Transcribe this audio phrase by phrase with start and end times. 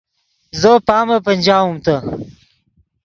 [0.59, 1.95] زو پامے پنجاؤم تے